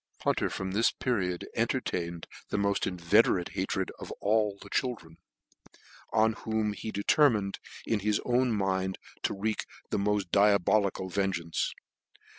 [0.23, 5.17] Hunter from this period entertained the moft inveterate hatred to all the children,
[6.11, 11.75] on whom he determined in his own mind to wreak the moft diabolical vengeance.